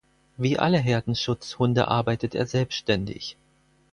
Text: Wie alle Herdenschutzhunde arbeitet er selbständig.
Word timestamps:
Wie 0.35 0.57
alle 0.57 0.79
Herdenschutzhunde 0.79 1.87
arbeitet 1.87 2.33
er 2.33 2.47
selbständig. 2.47 3.37